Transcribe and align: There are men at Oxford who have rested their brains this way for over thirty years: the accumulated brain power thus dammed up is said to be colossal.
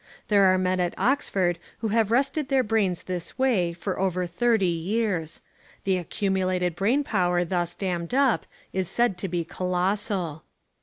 There 0.29 0.45
are 0.45 0.57
men 0.57 0.79
at 0.79 0.95
Oxford 0.97 1.59
who 1.77 1.89
have 1.89 2.09
rested 2.09 2.49
their 2.49 2.63
brains 2.63 3.03
this 3.03 3.37
way 3.37 3.71
for 3.71 3.99
over 3.99 4.25
thirty 4.25 4.65
years: 4.65 5.41
the 5.83 5.97
accumulated 5.97 6.75
brain 6.75 7.03
power 7.03 7.45
thus 7.45 7.75
dammed 7.75 8.15
up 8.15 8.47
is 8.73 8.89
said 8.89 9.15
to 9.19 9.27
be 9.27 9.45
colossal. 9.45 10.41